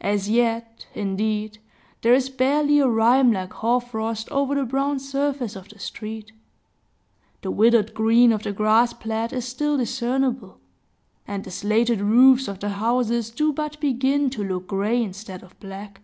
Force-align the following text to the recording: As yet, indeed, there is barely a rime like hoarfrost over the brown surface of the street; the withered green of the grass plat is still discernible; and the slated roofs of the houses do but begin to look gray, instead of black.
As 0.00 0.30
yet, 0.30 0.86
indeed, 0.94 1.58
there 2.00 2.14
is 2.14 2.30
barely 2.30 2.78
a 2.78 2.88
rime 2.88 3.30
like 3.30 3.52
hoarfrost 3.52 4.26
over 4.30 4.54
the 4.54 4.64
brown 4.64 4.98
surface 4.98 5.54
of 5.54 5.68
the 5.68 5.78
street; 5.78 6.32
the 7.42 7.50
withered 7.50 7.92
green 7.92 8.32
of 8.32 8.42
the 8.42 8.54
grass 8.54 8.94
plat 8.94 9.34
is 9.34 9.44
still 9.46 9.76
discernible; 9.76 10.60
and 11.28 11.44
the 11.44 11.50
slated 11.50 12.00
roofs 12.00 12.48
of 12.48 12.58
the 12.60 12.70
houses 12.70 13.28
do 13.28 13.52
but 13.52 13.78
begin 13.80 14.30
to 14.30 14.42
look 14.42 14.66
gray, 14.66 15.02
instead 15.02 15.42
of 15.42 15.60
black. 15.60 16.00